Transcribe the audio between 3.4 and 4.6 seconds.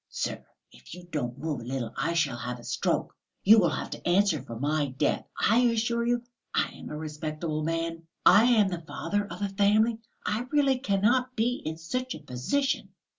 you will have to answer for